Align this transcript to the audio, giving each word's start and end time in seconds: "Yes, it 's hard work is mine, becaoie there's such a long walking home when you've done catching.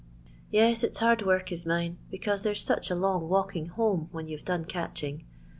"Yes, 0.49 0.83
it 0.83 0.95
's 0.95 0.97
hard 0.97 1.21
work 1.21 1.51
is 1.51 1.67
mine, 1.67 1.99
becaoie 2.11 2.41
there's 2.41 2.65
such 2.65 2.89
a 2.89 2.95
long 2.95 3.29
walking 3.29 3.67
home 3.67 4.09
when 4.11 4.27
you've 4.27 4.43
done 4.45 4.65
catching. 4.65 5.25